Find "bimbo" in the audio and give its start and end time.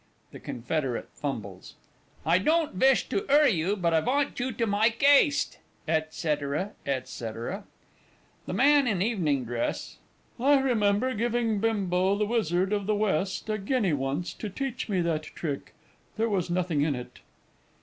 11.59-12.15